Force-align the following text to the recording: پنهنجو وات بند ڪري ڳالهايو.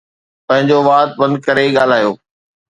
پنهنجو 0.47 0.79
وات 0.87 1.09
بند 1.19 1.35
ڪري 1.45 1.65
ڳالهايو. 1.75 2.11